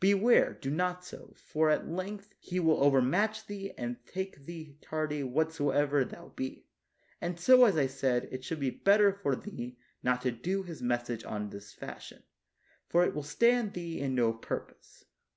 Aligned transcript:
Beware, 0.00 0.54
do 0.60 0.68
not 0.68 1.04
so, 1.04 1.32
for 1.36 1.70
at 1.70 1.86
length 1.88 2.34
He 2.40 2.58
will 2.58 2.82
overmatch 2.82 3.46
thee 3.46 3.72
and 3.78 4.04
take 4.04 4.44
thee 4.44 4.76
tardy 4.80 5.22
what 5.22 5.52
soever 5.52 6.04
thou 6.04 6.32
be; 6.34 6.66
and 7.20 7.38
so, 7.38 7.64
as 7.66 7.76
I 7.76 7.86
said, 7.86 8.28
it 8.32 8.42
should 8.42 8.58
be 8.58 8.70
better 8.70 9.12
for 9.12 9.36
thee 9.36 9.78
not 10.02 10.22
to 10.22 10.32
do 10.32 10.64
His 10.64 10.82
message 10.82 11.22
on 11.24 11.50
this 11.50 11.72
fashion, 11.72 12.24
for 12.88 13.04
it 13.04 13.14
will 13.14 13.22
stand 13.22 13.74
thee 13.74 14.00
in 14.00 14.16
no 14.16 14.32
purpose. 14.32 15.04